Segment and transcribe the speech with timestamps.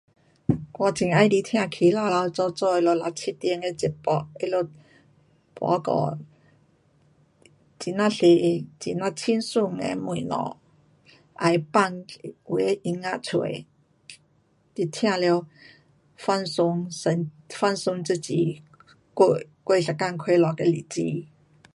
[0.79, 1.97] 我很喜欢听早起头
[2.31, 3.95] 早早他们六七点的节目，
[4.33, 4.67] 他们
[5.53, 6.17] 报告
[7.79, 8.27] 很呐多，
[8.83, 10.25] 很呐轻松的东西，也
[11.37, 11.97] 会放
[12.49, 13.45] 有的音乐出，
[14.73, 15.47] 你听了
[16.17, 18.63] 放松神，放松自己
[19.13, 20.99] 过，过一天快乐的日子。